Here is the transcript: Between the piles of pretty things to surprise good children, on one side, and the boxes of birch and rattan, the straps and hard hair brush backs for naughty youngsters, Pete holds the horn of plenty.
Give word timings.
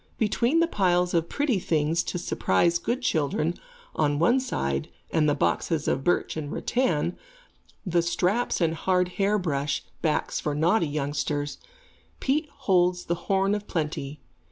Between 0.17 0.61
the 0.61 0.67
piles 0.67 1.13
of 1.13 1.29
pretty 1.29 1.59
things 1.59 2.01
to 2.05 2.17
surprise 2.17 2.79
good 2.79 3.03
children, 3.03 3.53
on 3.95 4.17
one 4.17 4.39
side, 4.39 4.89
and 5.11 5.29
the 5.29 5.35
boxes 5.35 5.87
of 5.87 6.03
birch 6.03 6.35
and 6.35 6.51
rattan, 6.51 7.17
the 7.85 8.01
straps 8.01 8.59
and 8.61 8.73
hard 8.73 9.09
hair 9.09 9.37
brush 9.37 9.83
backs 10.01 10.39
for 10.39 10.55
naughty 10.55 10.87
youngsters, 10.87 11.59
Pete 12.19 12.49
holds 12.51 13.05
the 13.05 13.13
horn 13.29 13.53
of 13.53 13.67
plenty. 13.67 14.19